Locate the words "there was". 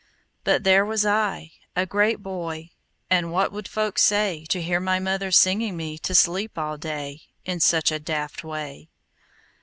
0.63-1.05